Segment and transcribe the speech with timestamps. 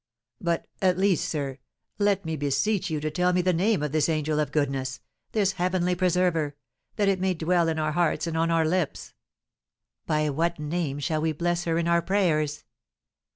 [0.41, 1.59] But, at least, sir,
[1.99, 4.99] let me beseech you to tell me the name of this angel of goodness,
[5.31, 6.55] this heavenly preserver,
[6.95, 9.13] that it may dwell in our hearts and on our lips!
[10.07, 12.63] By what name shall we bless her in our prayers?"